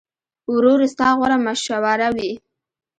ورور 0.53 0.79
ستا 0.93 1.07
غوره 1.17 1.37
مشوره 1.45 2.07
وي. 2.15 2.31